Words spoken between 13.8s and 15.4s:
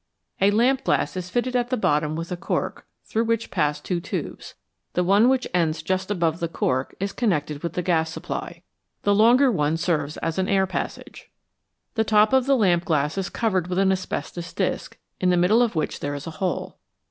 asbestos disc, in the